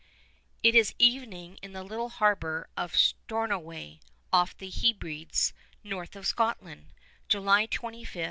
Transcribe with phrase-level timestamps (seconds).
[0.63, 3.99] It is evening in the little harbor of Stornoway,
[4.33, 6.87] off the Hebrides, north of Scotland,
[7.29, 8.19] July 25, 1811.